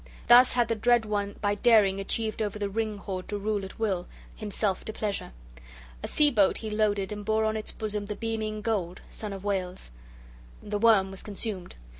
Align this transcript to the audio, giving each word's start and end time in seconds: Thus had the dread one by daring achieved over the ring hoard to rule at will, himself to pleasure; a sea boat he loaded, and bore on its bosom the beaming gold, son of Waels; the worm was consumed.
Thus 0.27 0.53
had 0.53 0.67
the 0.67 0.73
dread 0.73 1.05
one 1.05 1.35
by 1.41 1.53
daring 1.53 1.99
achieved 1.99 2.41
over 2.41 2.57
the 2.57 2.71
ring 2.71 2.97
hoard 2.97 3.27
to 3.27 3.37
rule 3.37 3.63
at 3.63 3.77
will, 3.77 4.07
himself 4.35 4.83
to 4.85 4.91
pleasure; 4.93 5.31
a 6.01 6.07
sea 6.07 6.31
boat 6.31 6.57
he 6.57 6.71
loaded, 6.71 7.11
and 7.11 7.23
bore 7.23 7.45
on 7.45 7.55
its 7.55 7.71
bosom 7.71 8.07
the 8.07 8.15
beaming 8.15 8.63
gold, 8.63 9.01
son 9.11 9.31
of 9.31 9.43
Waels; 9.43 9.91
the 10.59 10.79
worm 10.79 11.11
was 11.11 11.21
consumed. 11.21 11.75